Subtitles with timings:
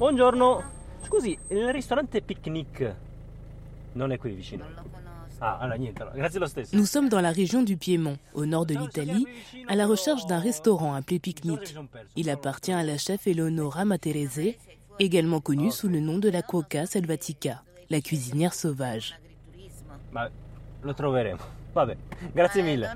[0.00, 0.62] Buongiorno.
[1.02, 2.94] Scusi, il ristorante Picnic
[3.92, 4.64] non è qui vicino.
[5.40, 6.74] Ah, allora niente, grazie lo stesso.
[6.74, 9.26] Nous sommes dans la région du Piémont, au nord de l'Italie,
[9.68, 11.74] à la recherche d'un restaurant appelé Picnic.
[12.16, 14.54] Il appartient à la chef Eleonora Materese,
[14.98, 19.20] également connue sous le nom de la Cuoca Selvatica, la cuisinière sauvage.
[20.12, 20.30] Ma
[20.82, 21.59] lo troveremo.
[21.72, 21.96] Vabbè,
[22.34, 22.90] grazie mille.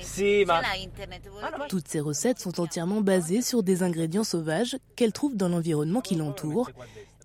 [0.00, 0.60] Sì, ma...
[1.68, 6.14] Toutes ces recettes sont entièrement basées sur des ingrédients sauvages qu'elle trouve dans l'environnement qui
[6.14, 6.70] l'entoure.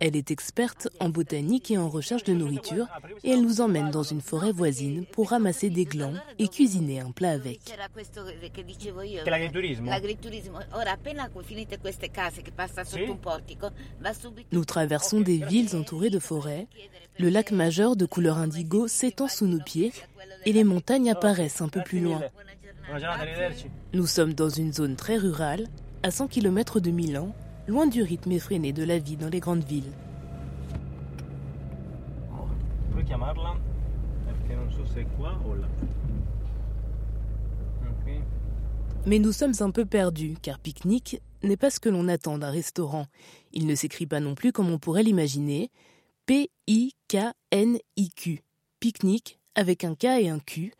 [0.03, 2.87] Elle est experte en botanique et en recherche de nourriture
[3.23, 7.11] et elle nous emmène dans une forêt voisine pour ramasser des glands et cuisiner un
[7.11, 7.59] plat avec.
[14.51, 16.67] Nous traversons des villes entourées de forêts.
[17.19, 19.91] Le lac majeur de couleur indigo s'étend sous nos pieds
[20.45, 22.21] et les montagnes apparaissent un peu plus loin.
[23.93, 25.67] Nous sommes dans une zone très rurale,
[26.03, 27.35] à 100 km de Milan,
[27.67, 29.91] loin du rythme effréné de la vie dans les grandes villes.
[39.05, 42.51] Mais nous sommes un peu perdus, car pique-nique n'est pas ce que l'on attend d'un
[42.51, 43.07] restaurant.
[43.51, 45.71] Il ne s'écrit pas non plus comme on pourrait l'imaginer.
[46.31, 48.23] P-I-K-N-I-Q.
[48.79, 50.71] Pique-nique, avec un K et un Q,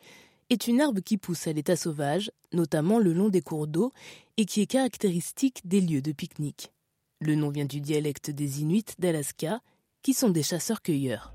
[0.48, 3.92] est une herbe qui pousse à l'état sauvage, notamment le long des cours d'eau,
[4.38, 6.72] et qui est caractéristique des lieux de pique-nique.
[7.20, 9.60] Le nom vient du dialecte des Inuits d'Alaska,
[10.00, 11.34] qui sont des chasseurs-cueilleurs.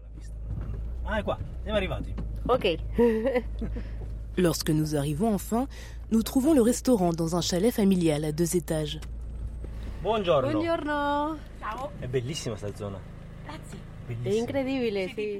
[1.05, 1.21] Ah,
[1.67, 2.15] arrivati.
[2.49, 2.75] Ok.
[4.35, 5.67] Lorsque nous arrivons enfin,
[6.09, 8.99] nous trouvons le restaurant dans un chalet familial à deux étages.
[10.01, 10.49] Buongiorno.
[10.49, 11.37] Buongiorno.
[11.99, 12.99] È bellissima sta zona.
[13.69, 13.86] Sì.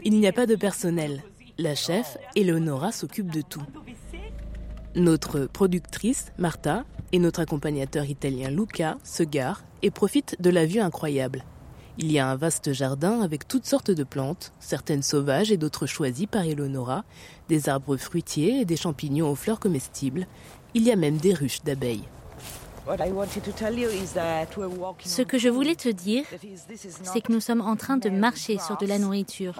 [0.03, 1.23] Il n'y a pas de personnel.
[1.57, 3.63] La chef, Eleonora, s'occupe de tout.
[4.95, 10.79] Notre productrice, Marta, et notre accompagnateur italien Luca se garent et profitent de la vue
[10.79, 11.43] incroyable.
[11.99, 15.87] Il y a un vaste jardin avec toutes sortes de plantes, certaines sauvages et d'autres
[15.87, 17.05] choisies par Eleonora,
[17.49, 20.27] des arbres fruitiers et des champignons aux fleurs comestibles.
[20.75, 22.07] Il y a même des ruches d'abeilles.
[24.99, 26.23] Ce que je voulais te dire,
[27.03, 29.59] c'est que nous sommes en train de marcher sur de la nourriture.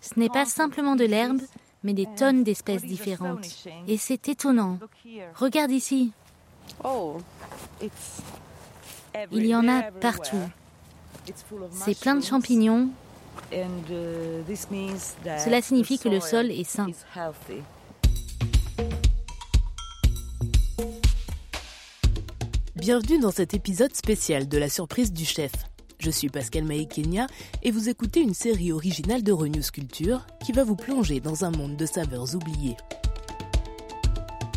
[0.00, 1.40] Ce n'est pas simplement de l'herbe,
[1.82, 3.46] mais des tonnes d'espèces différentes.
[3.86, 4.78] Et c'est étonnant.
[5.36, 6.12] Regarde ici,
[6.82, 7.16] Oh,
[9.32, 10.36] il y en a partout.
[11.72, 12.88] C'est plein de champignons.
[13.52, 16.86] Cela signifie que le sol est sain.
[22.84, 25.52] Bienvenue dans cet épisode spécial de la surprise du chef.
[25.98, 27.28] Je suis Pascal Maïkenia
[27.62, 31.50] et vous écoutez une série originale de Renews Culture qui va vous plonger dans un
[31.50, 32.76] monde de saveurs oubliées.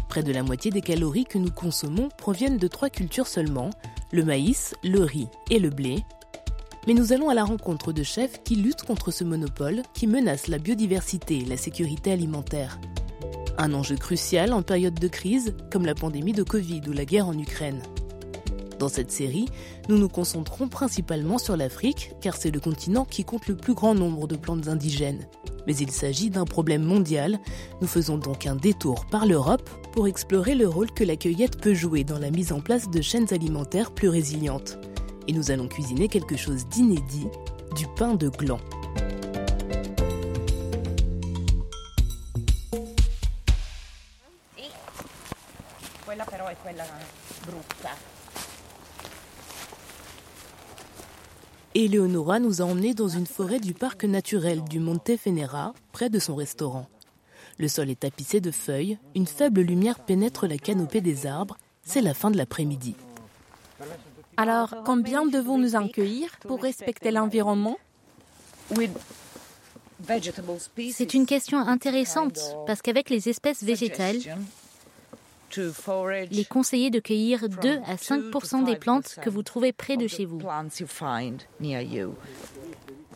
[0.10, 3.70] Près de la moitié des calories que nous consommons proviennent de trois cultures seulement,
[4.12, 6.04] le maïs, le riz et le blé.
[6.86, 10.48] Mais nous allons à la rencontre de chefs qui luttent contre ce monopole qui menace
[10.48, 12.78] la biodiversité et la sécurité alimentaire.
[13.58, 17.30] Un enjeu crucial en période de crise comme la pandémie de Covid ou la guerre
[17.30, 17.82] en Ukraine.
[18.80, 19.48] Dans cette série,
[19.90, 23.96] nous nous concentrons principalement sur l'Afrique, car c'est le continent qui compte le plus grand
[23.96, 25.28] nombre de plantes indigènes.
[25.66, 27.40] Mais il s'agit d'un problème mondial.
[27.82, 31.74] Nous faisons donc un détour par l'Europe pour explorer le rôle que la cueillette peut
[31.74, 34.78] jouer dans la mise en place de chaînes alimentaires plus résilientes.
[35.28, 37.28] Et nous allons cuisiner quelque chose d'inédit,
[37.76, 38.60] du pain de gland.
[51.76, 56.18] Eleonora nous a emmenés dans une forêt du parc naturel du Monte Fenera, près de
[56.18, 56.88] son restaurant.
[57.60, 62.02] Le sol est tapissé de feuilles, une faible lumière pénètre la canopée des arbres, c'est
[62.02, 62.96] la fin de l'après-midi.
[64.38, 67.78] Alors, combien devons-nous en cueillir pour respecter l'environnement?
[70.92, 74.20] C'est une question intéressante parce qu'avec les espèces végétales,
[76.32, 80.08] il est conseillé de cueillir 2 à 5% des plantes que vous trouvez près de
[80.08, 80.40] chez vous.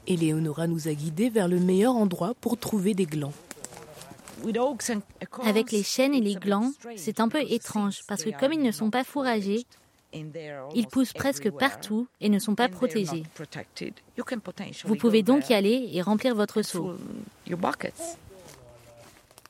[0.08, 3.34] Eleonora nous a guidés vers le meilleur endroit pour trouver des glands.
[5.44, 8.72] Avec les chênes et les glands, c'est un peu étrange parce que comme ils ne
[8.72, 9.66] sont pas fourragés,
[10.14, 13.24] ils poussent presque partout et ne sont pas protégés.
[14.86, 16.96] Vous pouvez donc y aller et remplir votre seau.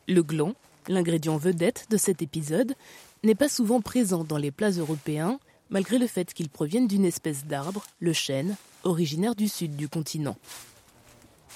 [0.08, 0.54] Le gland,
[0.88, 2.76] l'ingrédient vedette de cet épisode,
[3.24, 5.40] n'est pas souvent présent dans les plats européens,
[5.70, 10.38] malgré le fait qu'il provienne d'une espèce d'arbre, le chêne, originaire du sud du continent.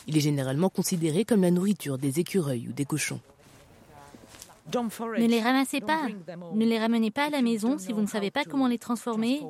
[0.07, 3.19] Il est généralement considéré comme la nourriture des écureuils ou des cochons.
[4.73, 6.07] Ne les ramassez pas.
[6.53, 9.41] Ne les ramenez pas à la maison si vous ne savez pas comment les transformer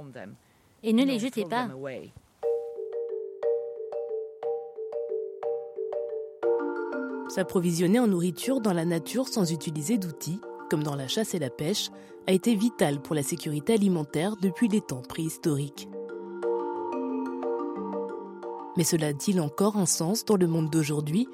[0.84, 1.70] et ne les jetez pas.
[7.28, 10.40] S'approvisionner en nourriture dans la nature sans utiliser d'outils,
[10.70, 11.90] comme dans la chasse et la pêche,
[12.28, 15.90] a été vital pour la sécurité alimentaire depuis les temps préhistoriques.
[18.78, 21.28] Mais cela a-t-il encore un sens dans le monde d'aujourd'hui?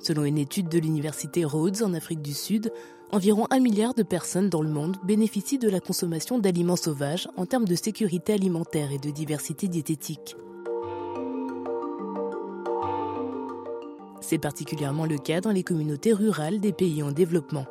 [0.00, 2.72] Selon une étude de l'université Rhodes en Afrique du Sud,
[3.10, 7.46] environ un milliard de personnes dans le monde bénéficient de la consommation d'aliments sauvages en
[7.46, 10.36] termes de sécurité alimentaire et de diversité diététique.
[14.20, 17.66] C'est particulièrement le cas dans les communautés rurales des pays en développement.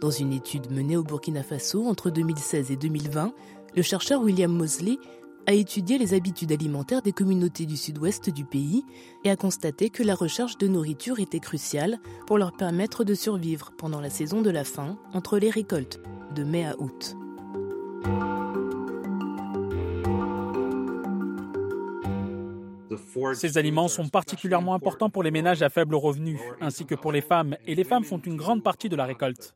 [0.00, 3.32] Dans une étude menée au Burkina Faso entre 2016 et 2020,
[3.74, 4.98] le chercheur William Mosley
[5.46, 8.84] a étudié les habitudes alimentaires des communautés du sud-ouest du pays
[9.24, 13.72] et a constaté que la recherche de nourriture était cruciale pour leur permettre de survivre
[13.76, 16.00] pendant la saison de la faim entre les récoltes
[16.34, 17.16] de mai à août.
[23.34, 27.20] Ces aliments sont particulièrement importants pour les ménages à faible revenu, ainsi que pour les
[27.20, 29.54] femmes, et les femmes font une grande partie de la récolte.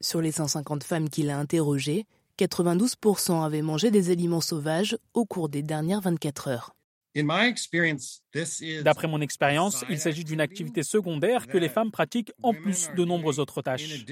[0.00, 2.06] Sur les 150 femmes qu'il a interrogées,
[2.38, 6.74] 92% avaient mangé des aliments sauvages au cours des dernières 24 heures.
[8.84, 13.04] D'après mon expérience, il s'agit d'une activité secondaire que les femmes pratiquent en plus de
[13.04, 14.04] nombreuses autres tâches.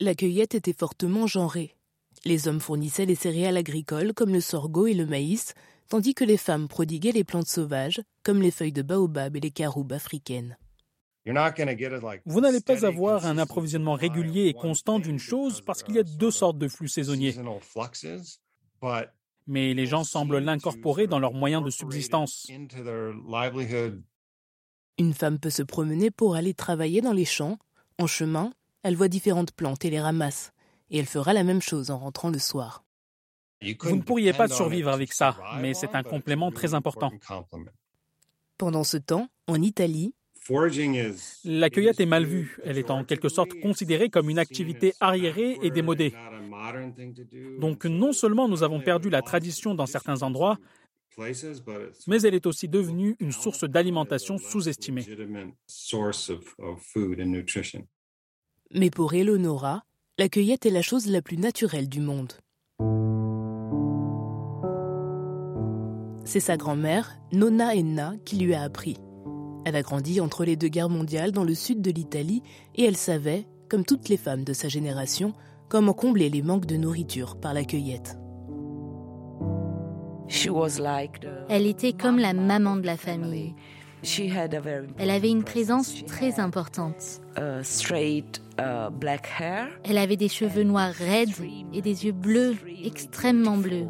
[0.00, 1.76] La cueillette était fortement genrée.
[2.24, 5.54] Les hommes fournissaient les céréales agricoles comme le sorgho et le maïs,
[5.88, 9.50] tandis que les femmes prodiguaient les plantes sauvages comme les feuilles de baobab et les
[9.50, 10.56] caroubes africaines.
[11.24, 16.04] Vous n'allez pas avoir un approvisionnement régulier et constant d'une chose parce qu'il y a
[16.04, 17.34] deux sortes de flux saisonniers.
[19.46, 22.48] Mais les gens semblent l'incorporer dans leurs moyens de subsistance.
[24.98, 27.58] Une femme peut se promener pour aller travailler dans les champs.
[27.98, 28.52] En chemin,
[28.82, 30.52] elle voit différentes plantes et les ramasse.
[30.92, 32.84] Et elle fera la même chose en rentrant le soir.
[33.80, 37.10] Vous ne pourriez pas survivre avec ça, mais c'est un complément très important.
[38.58, 40.14] Pendant ce temps, en Italie,
[41.44, 42.58] la cueillette est mal vue.
[42.64, 46.12] Elle est en quelque sorte considérée comme une activité arriérée et démodée.
[47.60, 50.58] Donc non seulement nous avons perdu la tradition dans certains endroits,
[51.16, 55.06] mais elle est aussi devenue une source d'alimentation sous-estimée.
[58.74, 59.84] Mais pour Eleonora,
[60.18, 62.32] la cueillette est la chose la plus naturelle du monde.
[66.24, 68.98] C'est sa grand-mère, Nonna Enna, qui lui a appris.
[69.64, 72.42] Elle a grandi entre les deux guerres mondiales dans le sud de l'Italie
[72.74, 75.32] et elle savait, comme toutes les femmes de sa génération,
[75.68, 78.18] comment combler les manques de nourriture par la cueillette.
[81.48, 83.54] Elle était comme la maman de la famille.
[84.98, 87.20] Elle avait une présence très importante.
[89.84, 91.30] Elle avait des cheveux noirs raides
[91.72, 93.86] et des yeux bleus, extrêmement bleus.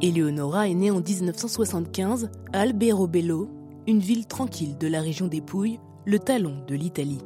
[0.00, 3.50] Eleonora est née en 1975 à Alberobello,
[3.86, 7.20] une ville tranquille de la région des Pouilles, le talon de l'Italie.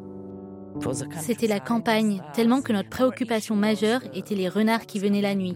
[1.20, 5.54] C'était la campagne, tellement que notre préoccupation majeure était les renards qui venaient la nuit.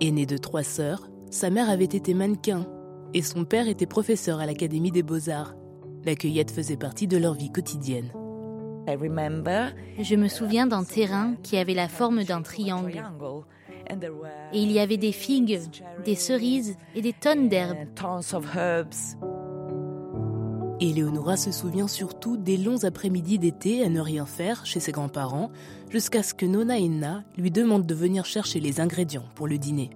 [0.00, 2.64] Aînée de trois sœurs, sa mère avait été mannequin
[3.12, 5.54] et son père était professeur à l'Académie des beaux-arts.
[6.04, 8.12] La cueillette faisait partie de leur vie quotidienne.
[8.86, 13.02] Je me souviens d'un terrain qui avait la forme d'un triangle.
[14.52, 15.60] Et il y avait des figues,
[16.04, 17.88] des cerises et des tonnes d'herbes.
[20.80, 25.50] Eleonora se souvient surtout des longs après-midi d'été à ne rien faire chez ses grands-parents,
[25.90, 29.90] jusqu'à ce que Nona Enna lui demande de venir chercher les ingrédients pour le dîner.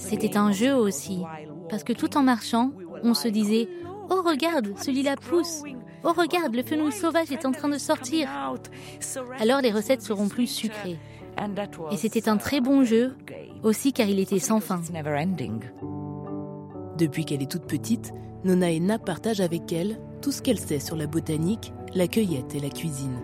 [0.00, 1.22] C'était un jeu aussi,
[1.68, 2.72] parce que tout en marchant,
[3.04, 3.68] on se disait
[4.08, 5.62] Oh, regarde, celui-là pousse
[6.02, 8.28] Oh, regarde, le fenouil sauvage est en train de sortir.
[9.38, 10.98] Alors les recettes seront plus sucrées.
[11.92, 13.14] Et c'était un très bon jeu,
[13.62, 14.80] aussi car il était sans fin.
[16.98, 18.12] Depuis qu'elle est toute petite,
[18.44, 22.60] Nona Enna partage avec elle tout ce qu'elle sait sur la botanique, la cueillette et
[22.60, 23.18] la cuisine.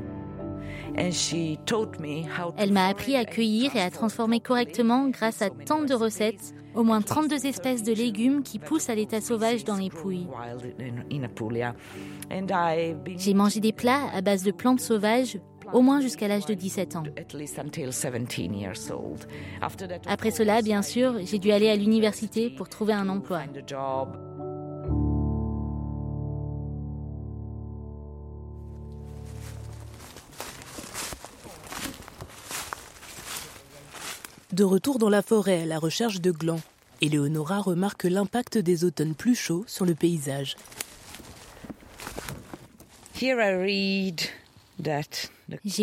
[2.56, 6.82] Elle m'a appris à cueillir et à transformer correctement grâce à tant de recettes, au
[6.82, 10.26] moins 32 espèces de légumes qui poussent à l'état sauvage dans les pouilles.
[13.16, 15.38] J'ai mangé des plats à base de plantes sauvages
[15.72, 17.02] au moins jusqu'à l'âge de 17 ans.
[20.06, 23.42] Après cela, bien sûr, j'ai dû aller à l'université pour trouver un emploi.
[34.56, 36.62] De retour dans la forêt à la recherche de glands,
[37.02, 40.56] Eleonora remarque l'impact des automnes plus chauds sur le paysage.
[43.20, 43.36] J'ai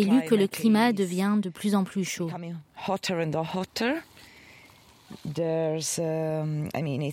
[0.02, 2.28] lu que le climat devient de plus en plus chaud.
[2.32, 2.58] Um,
[6.76, 7.12] uh,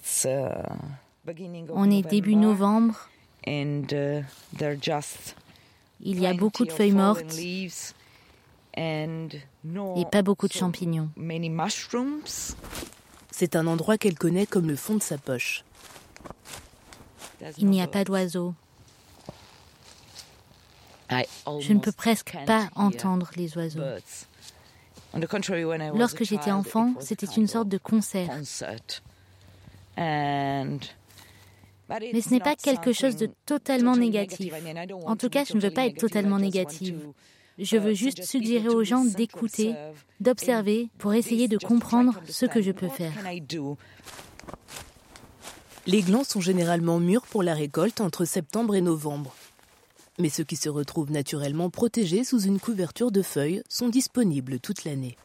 [1.69, 3.07] On est début novembre.
[3.45, 4.23] Uh,
[5.99, 7.37] Il y a beaucoup de feuilles mortes
[8.77, 11.09] et pas beaucoup de champignons.
[13.31, 15.63] C'est un endroit qu'elle connaît comme le fond de sa poche.
[17.57, 18.53] Il n'y a pas d'oiseaux.
[21.09, 23.81] Je ne peux presque pas entendre les oiseaux.
[25.95, 28.29] Lorsque j'étais enfant, c'était une sorte de concert.
[29.97, 30.79] Mais
[32.21, 34.53] ce n'est pas quelque chose de totalement négatif.
[35.05, 37.11] En tout cas, je ne veux pas être totalement négative.
[37.57, 39.75] Je veux juste suggérer aux gens d'écouter,
[40.19, 43.13] d'observer pour essayer de comprendre ce que je peux faire.
[45.87, 49.35] Les glands sont généralement mûrs pour la récolte entre septembre et novembre.
[50.19, 54.83] Mais ceux qui se retrouvent naturellement protégés sous une couverture de feuilles sont disponibles toute
[54.83, 55.17] l'année.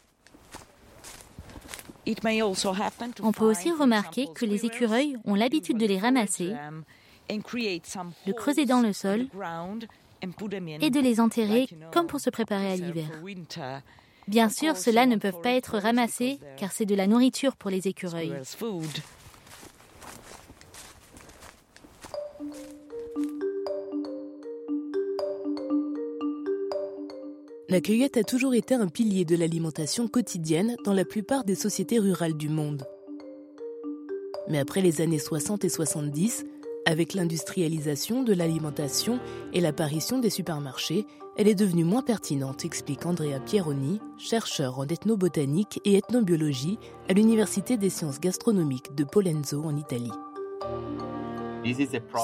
[3.23, 6.55] On peut aussi remarquer que les écureuils ont l'habitude de les ramasser,
[7.29, 9.27] de creuser dans le sol
[10.23, 13.11] et de les enterrer comme pour se préparer à l'hiver.
[14.29, 17.87] Bien sûr, ceux-là ne peuvent pas être ramassés car c'est de la nourriture pour les
[17.87, 18.35] écureuils.
[27.69, 31.99] La cueillette a toujours été un pilier de l'alimentation quotidienne dans la plupart des sociétés
[31.99, 32.87] rurales du monde.
[34.49, 36.47] Mais après les années 60 et 70,
[36.87, 39.19] avec l'industrialisation de l'alimentation
[39.53, 41.05] et l'apparition des supermarchés,
[41.37, 46.79] elle est devenue moins pertinente, explique Andrea Pieroni, chercheur en ethnobotanique et ethnobiologie
[47.11, 50.13] à l'Université des sciences gastronomiques de Polenzo en Italie.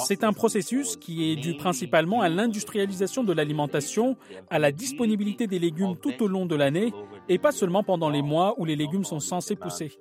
[0.04, 4.16] C'est un processus qui est dû principalement à l'industrialisation de l'alimentation,
[4.50, 6.92] à la disponibilité des légumes tout au long de l'année
[7.28, 9.99] et pas seulement pendant les mois où les légumes sont censés pousser.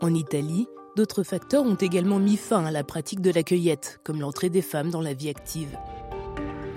[0.00, 4.18] En Italie, D'autres facteurs ont également mis fin à la pratique de la cueillette, comme
[4.18, 5.76] l'entrée des femmes dans la vie active.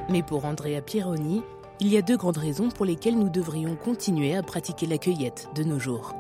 [0.10, 1.42] Mais pour Andrea Pieroni,
[1.80, 5.48] il y a deux grandes raisons pour lesquelles nous devrions continuer à pratiquer la cueillette
[5.56, 6.14] de nos jours.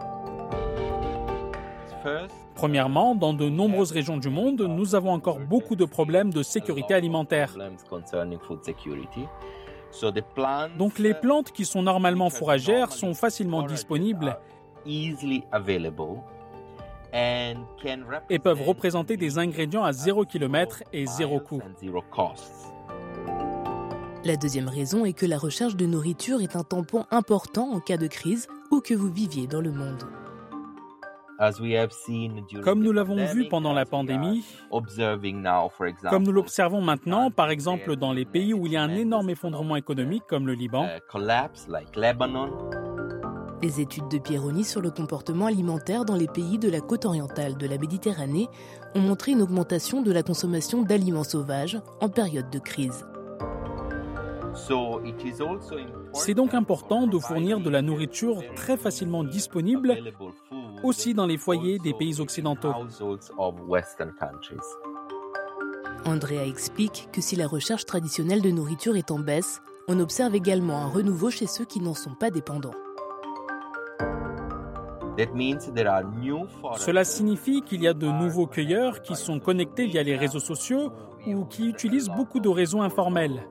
[2.55, 6.93] Premièrement, dans de nombreuses régions du monde, nous avons encore beaucoup de problèmes de sécurité
[6.93, 7.57] alimentaire.
[10.77, 14.37] Donc les plantes qui sont normalement fourragères sont facilement disponibles
[17.13, 21.61] et peuvent représenter des ingrédients à 0 km et 0 coût.
[24.25, 27.97] La deuxième raison est que la recherche de nourriture est un tampon important en cas
[27.97, 30.03] de crise où que vous viviez dans le monde.
[32.63, 34.43] Comme nous l'avons vu pendant la pandémie,
[36.09, 39.29] comme nous l'observons maintenant, par exemple dans les pays où il y a un énorme
[39.29, 40.85] effondrement économique comme le Liban,
[43.61, 47.57] les études de Pieroni sur le comportement alimentaire dans les pays de la côte orientale
[47.57, 48.47] de la Méditerranée
[48.95, 53.05] ont montré une augmentation de la consommation d'aliments sauvages en période de crise.
[56.13, 59.97] C'est donc important de fournir de la nourriture très facilement disponible
[60.83, 62.73] aussi dans les foyers des pays occidentaux.
[66.05, 70.77] Andrea explique que si la recherche traditionnelle de nourriture est en baisse, on observe également
[70.77, 72.75] un renouveau chez ceux qui n'en sont pas dépendants.
[76.77, 80.93] Cela signifie qu'il y a de nouveaux cueilleurs qui sont connectés via les réseaux sociaux
[81.27, 83.43] ou qui utilisent beaucoup de réseaux informels.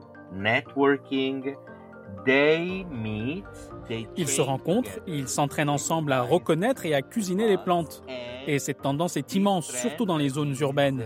[4.17, 8.03] Ils se rencontrent, ils s'entraînent ensemble à reconnaître et à cuisiner les plantes.
[8.47, 11.05] Et cette tendance est immense, surtout dans les zones urbaines.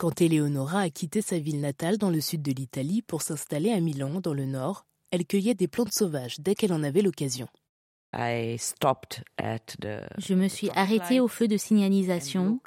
[0.00, 3.80] Quand Eleonora a quitté sa ville natale dans le sud de l'Italie pour s'installer à
[3.80, 7.48] Milan, dans le nord, elle cueillait des plantes sauvages dès qu'elle en avait l'occasion.
[8.14, 8.56] Je
[10.34, 12.60] me suis arrêtée au feu de signalisation.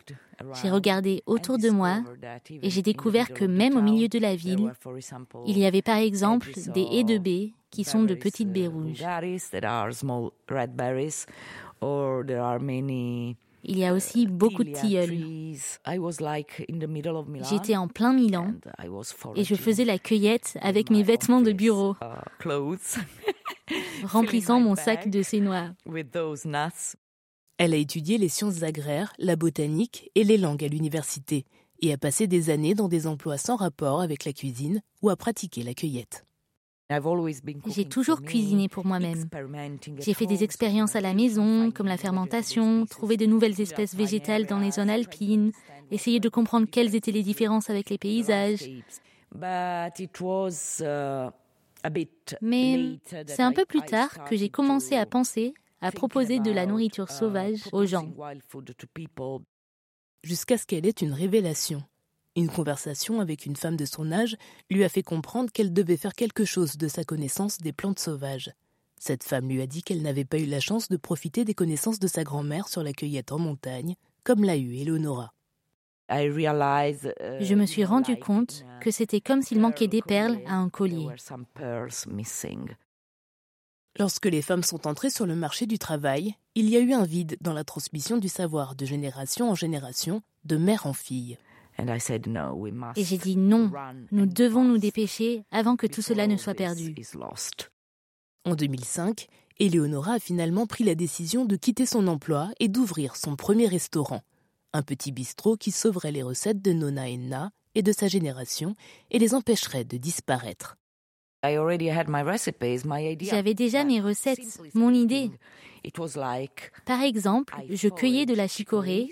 [0.62, 2.04] J'ai regardé autour de moi
[2.62, 4.72] et j'ai découvert que même au milieu de la ville,
[5.48, 9.04] il y avait par exemple des haies de baies qui sont de petites baies rouges.
[13.64, 15.18] Il y a aussi beaucoup de tilleuls.
[17.50, 18.54] J'étais en plein Milan
[19.36, 21.96] et je faisais la cueillette avec mes vêtements de bureau,
[24.04, 25.70] remplissant mon sac de ces noix.
[27.58, 31.46] Elle a étudié les sciences agraires, la botanique et les langues à l'université
[31.82, 35.16] et a passé des années dans des emplois sans rapport avec la cuisine ou à
[35.16, 36.26] pratiquer la cueillette.
[37.68, 39.26] J'ai toujours cuisiné pour moi-même.
[40.00, 44.46] J'ai fait des expériences à la maison, comme la fermentation, trouver de nouvelles espèces végétales
[44.46, 45.52] dans les zones alpines,
[45.92, 48.70] essayer de comprendre quelles étaient les différences avec les paysages.
[52.42, 56.66] Mais c'est un peu plus tard que j'ai commencé à penser à proposer de la
[56.66, 58.08] nourriture sauvage aux gens.
[60.24, 61.84] Jusqu'à ce qu'elle ait une révélation.
[62.36, 64.38] Une conversation avec une femme de son âge
[64.72, 68.52] lui a fait comprendre qu'elle devait faire quelque chose de sa connaissance des plantes sauvages.
[68.98, 72.00] Cette femme lui a dit qu'elle n'avait pas eu la chance de profiter des connaissances
[72.00, 75.34] de sa grand-mère sur la cueillette en montagne, comme l'a eu Eleonora.
[76.10, 81.08] Je me suis rendu compte que c'était comme s'il manquait des perles à un collier.
[84.00, 87.06] Lorsque les femmes sont entrées sur le marché du travail, il y a eu un
[87.06, 91.38] vide dans la transmission du savoir de génération en génération, de mère en fille.
[91.78, 93.72] Et j'ai dit non,
[94.12, 96.96] nous devons nous dépêcher avant que tout cela ne soit perdu.
[98.46, 99.28] En 2005,
[99.60, 104.22] Eleonora a finalement pris la décision de quitter son emploi et d'ouvrir son premier restaurant,
[104.74, 108.76] un petit bistrot qui sauverait les recettes de Nona Enna et de sa génération
[109.12, 110.78] et les empêcherait de disparaître.
[113.30, 114.40] J'avais déjà mes recettes,
[114.74, 115.30] mon idée.
[116.86, 119.10] Par exemple, je cueillais de la chicorée,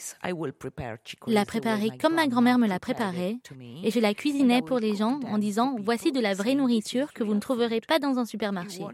[1.28, 3.38] la préparais comme ma grand-mère me la préparait,
[3.84, 7.24] et je la cuisinais pour les gens en disant Voici de la vraie nourriture que
[7.24, 8.86] vous ne trouverez pas dans un supermarché.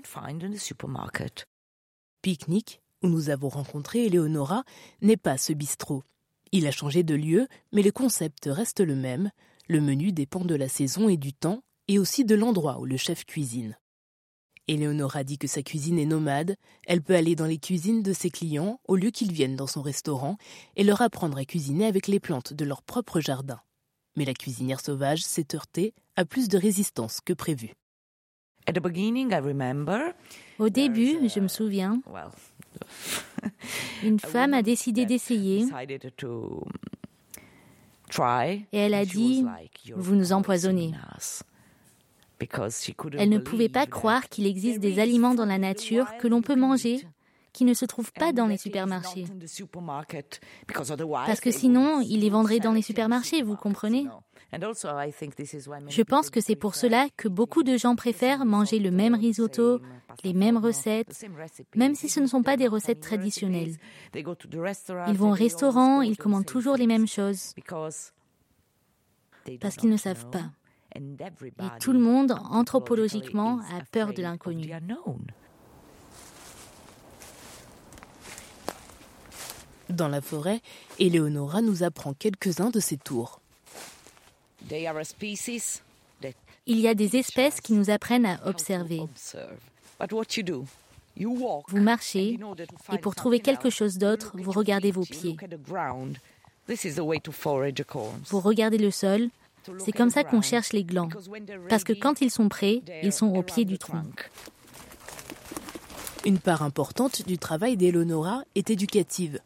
[2.24, 4.64] Pique-nique, où nous avons rencontré Eleonora,
[5.02, 6.04] n'est pas ce bistrot.
[6.52, 9.30] Il a changé de lieu, mais le concept reste le même.
[9.68, 12.98] Le menu dépend de la saison et du temps, et aussi de l'endroit où le
[12.98, 13.78] chef cuisine.
[14.68, 18.30] Eleonora dit que sa cuisine est nomade, elle peut aller dans les cuisines de ses
[18.30, 20.38] clients au lieu qu'ils viennent dans son restaurant
[20.76, 23.62] et leur apprendre à cuisiner avec les plantes de leur propre jardin.
[24.18, 27.74] Mais la cuisinière sauvage s'est heurtée à plus de résistance que prévu.
[30.60, 32.02] Au début, je me souviens,
[34.04, 35.66] une femme a décidé d'essayer
[38.74, 39.46] et elle a dit,
[39.96, 40.92] vous nous empoisonnez.
[43.18, 46.56] Elle ne pouvait pas croire qu'il existe des aliments dans la nature que l'on peut
[46.56, 47.06] manger
[47.58, 49.26] qui ne se trouvent pas dans les supermarchés.
[51.26, 54.06] Parce que sinon, ils les vendraient dans les supermarchés, vous comprenez?
[55.90, 59.82] Je pense que c'est pour cela que beaucoup de gens préfèrent manger le même risotto,
[60.24, 61.26] les mêmes recettes,
[61.76, 63.76] même si ce ne sont pas des recettes traditionnelles.
[64.14, 67.54] Ils vont au restaurant, ils commandent toujours les mêmes choses
[69.60, 70.52] parce qu'ils ne savent pas.
[70.98, 74.72] Et tout le monde, anthropologiquement, a peur de l'inconnu.
[79.90, 80.62] Dans la forêt,
[81.00, 83.40] Eleonora nous apprend quelques-uns de ces tours.
[86.70, 89.02] Il y a des espèces qui nous apprennent à observer.
[91.20, 92.38] Vous marchez
[92.92, 95.38] et pour trouver quelque chose d'autre, vous regardez vos pieds.
[98.30, 99.30] Vous regardez le sol,
[99.80, 101.10] c'est comme ça qu'on cherche les glands,
[101.70, 104.04] parce que quand ils sont prêts, ils sont au pied du tronc.
[106.26, 109.40] Une part importante du travail d'Eleonora est éducative.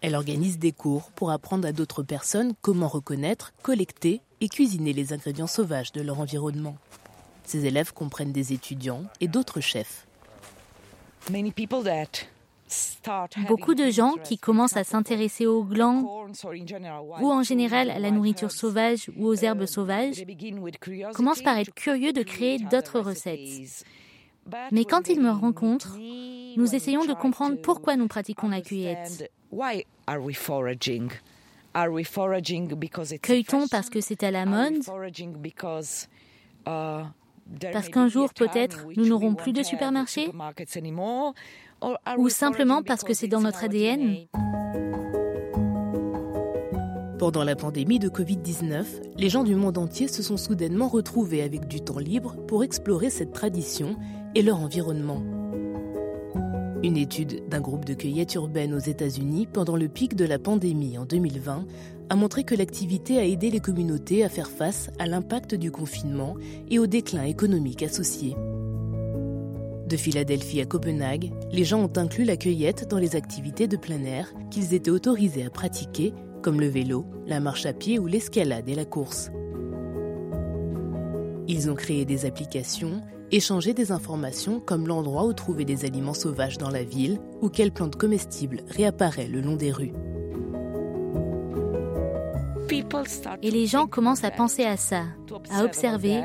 [0.00, 5.12] Elle organise des cours pour apprendre à d'autres personnes comment reconnaître, collecter et cuisiner les
[5.12, 6.76] ingrédients sauvages de leur environnement.
[7.44, 10.06] Ses élèves comprennent des étudiants et d'autres chefs.
[13.48, 16.26] Beaucoup de gens qui commencent à s'intéresser aux glands
[17.20, 20.24] ou en général à la nourriture sauvage ou aux herbes sauvages
[21.14, 23.84] commencent par être curieux de créer d'autres recettes.
[24.72, 25.96] Mais quand ils me rencontrent,
[26.56, 29.30] nous essayons de comprendre pourquoi nous pratiquons la cueillette.
[33.22, 34.82] Cueille-t-on parce que c'est à la mode?
[37.72, 40.32] Parce qu'un jour, peut-être, nous n'aurons plus de supermarché
[42.18, 44.26] ou simplement parce que c'est dans notre ADN
[47.18, 48.84] Pendant la pandémie de Covid-19,
[49.16, 53.10] les gens du monde entier se sont soudainement retrouvés avec du temps libre pour explorer
[53.10, 53.96] cette tradition
[54.34, 55.22] et leur environnement.
[56.82, 60.98] Une étude d'un groupe de cueillettes urbaines aux États-Unis pendant le pic de la pandémie
[60.98, 61.66] en 2020
[62.10, 66.36] a montré que l'activité a aidé les communautés à faire face à l'impact du confinement
[66.70, 68.36] et au déclin économique associé.
[69.86, 74.02] De Philadelphie à Copenhague, les gens ont inclus la cueillette dans les activités de plein
[74.02, 78.68] air qu'ils étaient autorisés à pratiquer, comme le vélo, la marche à pied ou l'escalade
[78.68, 79.30] et la course.
[81.46, 86.58] Ils ont créé des applications, échangé des informations comme l'endroit où trouver des aliments sauvages
[86.58, 89.92] dans la ville ou quelle plante comestible réapparaît le long des rues.
[93.42, 95.04] Et les gens commencent à penser à ça,
[95.50, 96.22] à observer.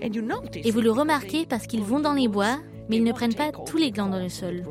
[0.00, 3.52] Et vous le remarquez parce qu'ils vont dans les bois, mais ils ne prennent pas
[3.52, 4.62] tous les glands dans le sol.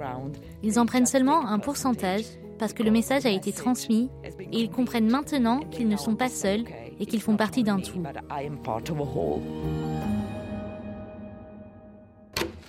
[0.63, 2.23] Ils en prennent seulement un pourcentage
[2.57, 6.29] parce que le message a été transmis et ils comprennent maintenant qu'ils ne sont pas
[6.29, 6.63] seuls
[6.99, 8.01] et qu'ils font partie d'un tout.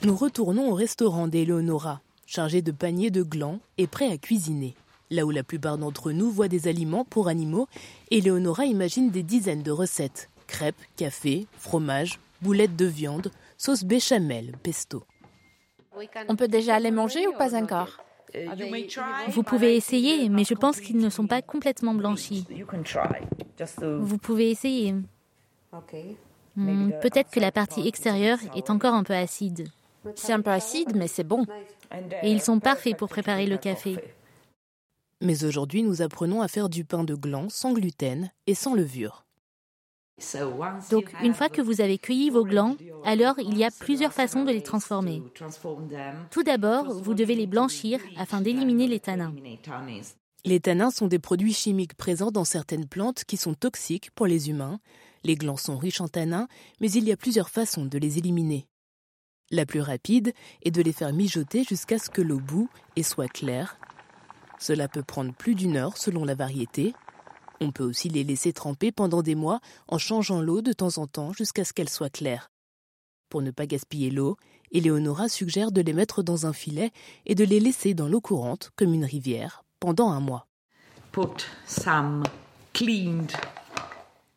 [0.02, 4.74] Nous retournons au restaurant d'Eleonora, chargé de paniers de glands et prêt à cuisiner.
[5.11, 7.68] Là où la plupart d'entre nous voient des aliments pour animaux,
[8.11, 10.28] Eleonora imagine des dizaines de recettes.
[10.48, 15.04] Crêpes, café, fromage, boulettes de viande, sauce béchamel, pesto.
[16.28, 17.98] On peut déjà les manger ou pas encore?
[19.28, 22.46] Vous pouvez essayer, mais je pense qu'ils ne sont pas complètement blanchis.
[23.82, 24.94] Vous pouvez essayer.
[26.56, 29.68] Hmm, Peut-être que la partie extérieure est encore un peu acide.
[30.14, 31.44] C'est un peu acide, mais c'est bon.
[32.22, 33.96] Et ils sont parfaits pour préparer le café.
[35.22, 39.25] Mais aujourd'hui, nous apprenons à faire du pain de gland sans gluten et sans levure.
[40.90, 44.44] Donc, une fois que vous avez cueilli vos glands, alors il y a plusieurs façons
[44.44, 45.22] de les transformer.
[46.31, 49.35] Tout d'abord, vous devez les blanchir afin d'éliminer les tanins.
[50.44, 54.48] Les tanins sont des produits chimiques présents dans certaines plantes qui sont toxiques pour les
[54.48, 54.81] humains.
[55.24, 56.48] Les glands sont riches en tanins,
[56.81, 58.66] mais il y a plusieurs façons de les éliminer.
[59.50, 63.29] La plus rapide est de les faire mijoter jusqu'à ce que l'eau bout et soit
[63.29, 63.79] claire.
[64.59, 66.94] Cela peut prendre plus d'une heure selon la variété.
[67.61, 71.07] On peut aussi les laisser tremper pendant des mois en changeant l'eau de temps en
[71.07, 72.51] temps jusqu'à ce qu'elle soit claire.
[73.29, 74.37] Pour ne pas gaspiller l'eau,
[74.73, 76.90] Eleonora suggère de les mettre dans un filet
[77.25, 80.47] et de les laisser dans l'eau courante, comme une rivière, pendant un mois.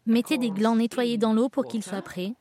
[0.06, 2.34] Mettez des glands nettoyés dans l'eau pour qu'ils soient prêts.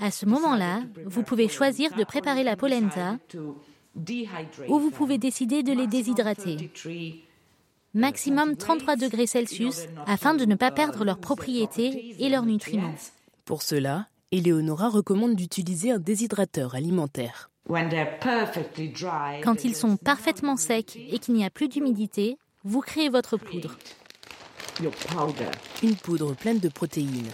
[0.00, 3.16] À ce moment-là, vous pouvez choisir de préparer la polenta
[4.68, 6.70] ou vous pouvez décider de les déshydrater.
[7.94, 12.94] Maximum 33 degrés Celsius afin de ne pas perdre leurs propriétés et leurs nutriments.
[13.44, 17.50] Pour cela, Eleonora recommande d'utiliser un déshydrateur alimentaire.
[19.42, 23.76] Quand ils sont parfaitement secs et qu'il n'y a plus d'humidité, vous créez votre poudre.
[25.82, 27.28] Une poudre pleine de protéines.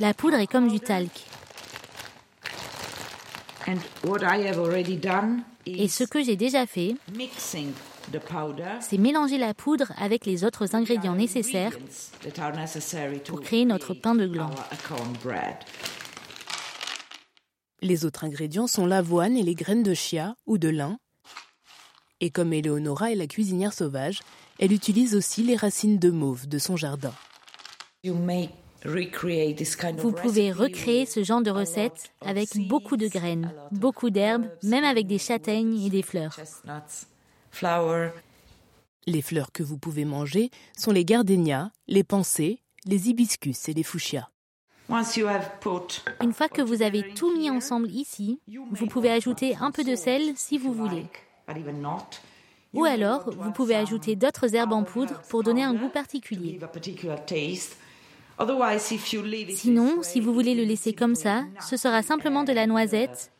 [0.00, 1.10] La poudre est comme du talc.
[5.66, 6.94] Et ce que j'ai déjà fait,
[8.80, 11.72] c'est mélanger la poudre avec les autres ingrédients nécessaires
[13.26, 14.50] pour créer notre pain de gland.
[17.82, 20.98] Les autres ingrédients sont l'avoine et les graines de chia ou de lin.
[22.20, 24.20] Et comme Eleonora est la cuisinière sauvage,
[24.58, 27.14] elle utilise aussi les racines de mauve de son jardin.
[28.84, 35.06] Vous pouvez recréer ce genre de recette avec beaucoup de graines, beaucoup d'herbes, même avec
[35.06, 36.36] des châtaignes et des fleurs.
[39.06, 43.82] Les fleurs que vous pouvez manger sont les gardénias, les pensées, les hibiscus et les
[43.82, 44.28] fuchsias.
[44.88, 48.40] Une fois que vous avez tout mis ensemble ici,
[48.72, 51.06] vous pouvez ajouter un peu de sel si vous voulez.
[52.72, 56.58] Ou alors, vous pouvez ajouter d'autres herbes en poudre pour donner un goût particulier.
[59.50, 63.30] Sinon, si vous voulez le laisser comme ça, ce sera simplement de la noisette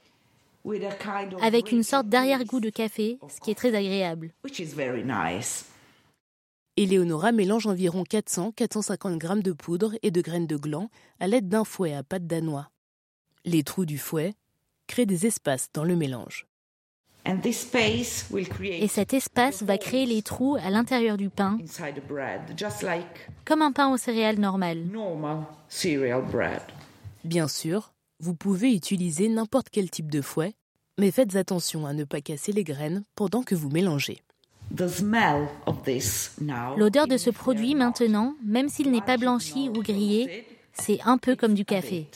[1.42, 4.32] avec une sorte d'arrière-goût de café, ce qui est très agréable.
[6.76, 11.64] Eleonora mélange environ 400-450 grammes de poudre et de graines de gland à l'aide d'un
[11.64, 12.70] fouet à pâte danois.
[13.44, 14.34] Les trous du fouet
[14.86, 16.46] créent des espaces dans le mélange.
[17.24, 21.58] Et cet espace va créer les trous à l'intérieur du pain,
[23.44, 24.86] comme un pain aux céréales normal.
[27.24, 30.54] Bien sûr, vous pouvez utiliser n'importe quel type de fouet,
[30.98, 34.22] mais faites attention à ne pas casser les graines pendant que vous mélangez.
[36.76, 41.34] L'odeur de ce produit maintenant, même s'il n'est pas blanchi ou grillé, c'est un peu
[41.36, 42.06] comme du café.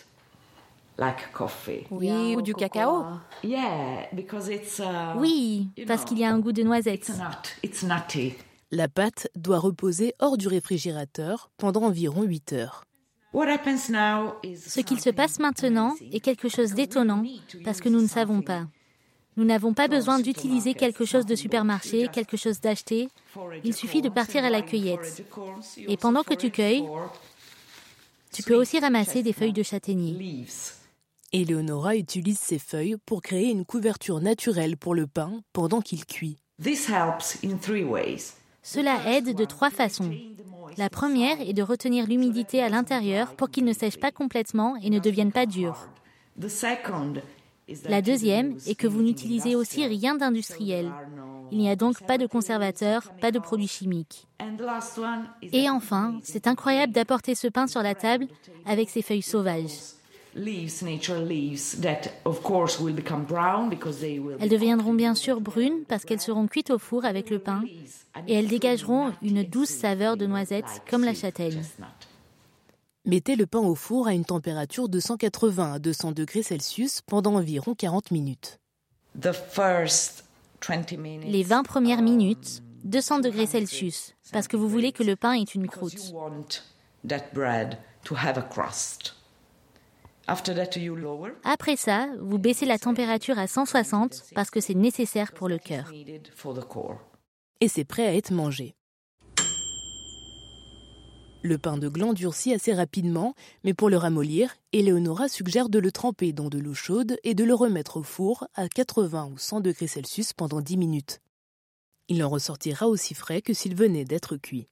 [1.90, 3.04] Oui, ou du cacao.
[5.18, 7.12] Oui, parce qu'il y a un goût de noisette.
[8.70, 12.84] La pâte doit reposer hors du réfrigérateur pendant environ 8 heures.
[13.32, 17.24] Ce qu'il se passe maintenant est quelque chose d'étonnant
[17.64, 18.66] parce que nous ne savons pas.
[19.36, 23.08] Nous n'avons pas besoin d'utiliser quelque chose de supermarché, quelque chose d'acheté.
[23.64, 25.24] Il suffit de partir à la cueillette.
[25.76, 26.88] Et pendant que tu cueilles,
[28.32, 30.46] tu peux aussi ramasser des feuilles de châtaignier.
[31.34, 36.38] Eleonora utilise ces feuilles pour créer une couverture naturelle pour le pain pendant qu'il cuit.
[38.62, 40.12] Cela aide de trois façons.
[40.78, 44.90] La première est de retenir l'humidité à l'intérieur pour qu'il ne sèche pas complètement et
[44.90, 45.88] ne devienne pas dur.
[47.88, 50.92] La deuxième est que vous n'utilisez aussi rien d'industriel.
[51.50, 54.28] Il n'y a donc pas de conservateurs, pas de produits chimiques.
[55.42, 58.28] Et enfin, c'est incroyable d'apporter ce pain sur la table
[58.66, 59.80] avec ces feuilles sauvages.
[64.40, 67.62] Elles deviendront bien sûr brunes parce qu'elles seront cuites au four avec le pain
[68.26, 71.62] et elles dégageront une douce saveur de noisette comme la châtaigne.
[73.06, 77.34] Mettez le pain au four à une température de 180 à 200 degrés Celsius pendant
[77.34, 78.58] environ 40 minutes.
[81.26, 85.42] Les 20 premières minutes, 200 degrés Celsius, parce que vous voulez que le pain ait
[85.42, 86.12] une croûte.
[91.44, 95.92] Après ça, vous baissez la température à 160 parce que c'est nécessaire pour le cœur.
[97.60, 98.74] Et c'est prêt à être mangé.
[101.42, 103.34] Le pain de gland durcit assez rapidement,
[103.64, 107.44] mais pour le ramollir, Eleonora suggère de le tremper dans de l'eau chaude et de
[107.44, 111.20] le remettre au four à 80 ou 100 degrés Celsius pendant 10 minutes.
[112.08, 114.68] Il en ressortira aussi frais que s'il venait d'être cuit.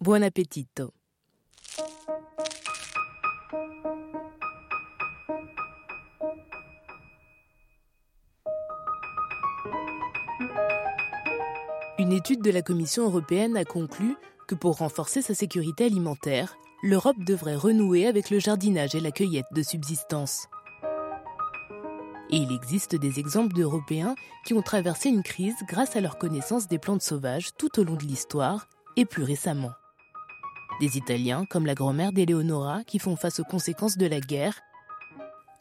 [0.00, 0.94] Buon appetito!
[12.10, 14.16] Une étude de la Commission européenne a conclu
[14.48, 19.52] que pour renforcer sa sécurité alimentaire, l'Europe devrait renouer avec le jardinage et la cueillette
[19.52, 20.48] de subsistance.
[22.30, 26.66] Et il existe des exemples d'Européens qui ont traversé une crise grâce à leur connaissance
[26.66, 29.70] des plantes sauvages tout au long de l'histoire et plus récemment.
[30.80, 34.60] Des Italiens comme la grand-mère d'Eleonora qui font face aux conséquences de la guerre,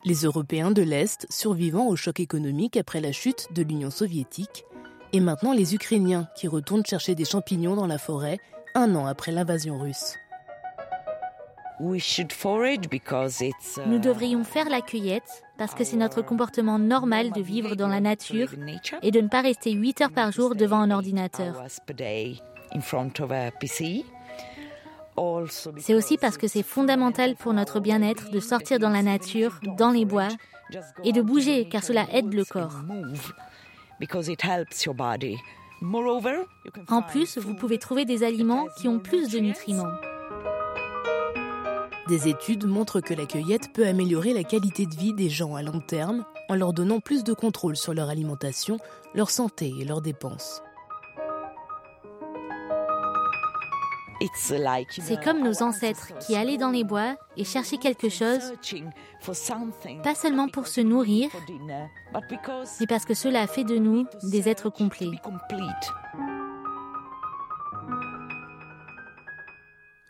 [0.03, 4.65] les Européens de l'Est survivant au choc économique après la chute de l'Union soviétique,
[5.13, 8.39] et maintenant les Ukrainiens qui retournent chercher des champignons dans la forêt
[8.75, 10.15] un an après l'invasion russe.
[11.79, 11.97] Nous
[13.99, 18.49] devrions faire la cueillette parce que c'est notre comportement normal de vivre dans la nature
[19.01, 21.63] et de ne pas rester 8 heures par jour devant un ordinateur.
[25.77, 29.91] C'est aussi parce que c'est fondamental pour notre bien-être de sortir dans la nature, dans
[29.91, 30.29] les bois,
[31.03, 32.75] et de bouger car cela aide le corps.
[36.89, 39.93] En plus, vous pouvez trouver des aliments qui ont plus de nutriments.
[42.07, 45.61] Des études montrent que la cueillette peut améliorer la qualité de vie des gens à
[45.61, 48.79] long terme en leur donnant plus de contrôle sur leur alimentation,
[49.13, 50.63] leur santé et leurs dépenses.
[54.89, 58.53] C'est comme nos ancêtres qui allaient dans les bois et cherchaient quelque chose,
[60.03, 61.29] pas seulement pour se nourrir,
[62.79, 65.11] mais parce que cela a fait de nous des êtres complets.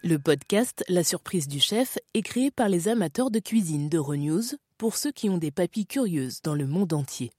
[0.04, 4.96] Le podcast La surprise du chef est créé par les amateurs de cuisine d'Euronews pour
[4.96, 7.32] ceux qui ont des papilles curieuses dans le monde entier.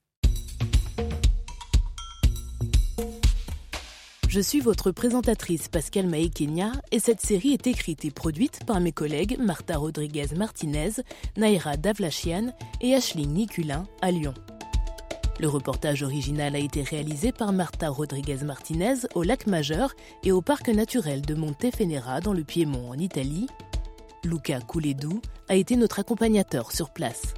[4.30, 8.92] Je suis votre présentatrice Pascal Maekenia et cette série est écrite et produite par mes
[8.92, 11.02] collègues Marta Rodriguez Martinez,
[11.36, 14.32] Naira Davlachian et Ashley Niculin à Lyon.
[15.40, 20.42] Le reportage original a été réalisé par Marta Rodriguez Martinez au lac Majeur et au
[20.42, 23.48] parc naturel de Montefenera dans le Piémont en Italie.
[24.22, 27.34] Luca Couledou a été notre accompagnateur sur place.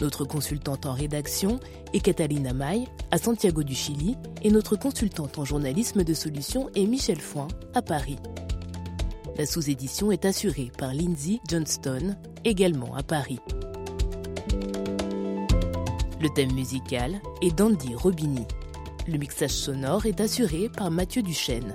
[0.00, 1.58] Notre consultante en rédaction
[1.94, 6.84] est Catalina May, à Santiago du Chili, et notre consultante en journalisme de solutions est
[6.84, 8.18] Michel Foin, à Paris.
[9.38, 13.40] La sous-édition est assurée par Lindsay Johnston, également à Paris.
[16.20, 18.46] Le thème musical est d'Andy Robini.
[19.08, 21.72] Le mixage sonore est assuré par Mathieu Duchesne.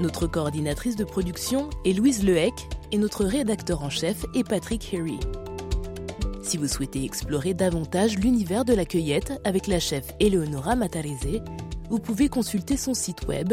[0.00, 2.54] Notre coordinatrice de production est Louise Lehec
[2.92, 5.18] et notre rédacteur en chef est Patrick Harry.
[6.48, 11.42] Si vous souhaitez explorer davantage l'univers de la cueillette avec la chef Eleonora Matarese,
[11.90, 13.52] vous pouvez consulter son site web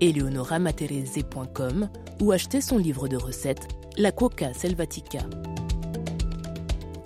[0.00, 1.88] eleonoramaterese.com
[2.20, 3.66] ou acheter son livre de recettes
[3.98, 5.26] La Coca Selvatica.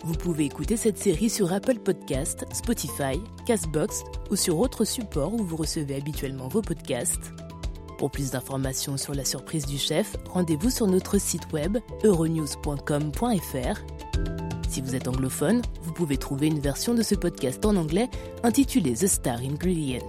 [0.04, 5.42] Vous pouvez écouter cette série sur Apple Podcast, Spotify, Castbox ou sur autres supports où
[5.42, 7.32] vous recevez habituellement vos podcasts.
[7.96, 13.80] Pour plus d'informations sur la surprise du chef, rendez-vous sur notre site web euronews.com.fr
[14.70, 18.08] si vous êtes anglophone, vous pouvez trouver une version de ce podcast en anglais
[18.44, 20.06] intitulée The Star Ingredient.